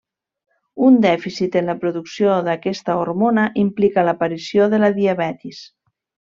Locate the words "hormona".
3.03-3.45